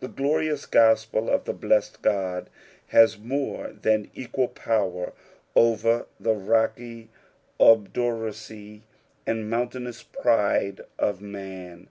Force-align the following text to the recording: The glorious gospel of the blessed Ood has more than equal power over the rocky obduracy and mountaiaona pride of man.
The 0.00 0.08
glorious 0.08 0.64
gospel 0.64 1.28
of 1.28 1.44
the 1.44 1.52
blessed 1.52 1.98
Ood 2.06 2.48
has 2.86 3.18
more 3.18 3.68
than 3.74 4.10
equal 4.14 4.48
power 4.48 5.12
over 5.54 6.06
the 6.18 6.32
rocky 6.32 7.10
obduracy 7.60 8.82
and 9.26 9.52
mountaiaona 9.52 10.04
pride 10.22 10.80
of 10.98 11.20
man. 11.20 11.90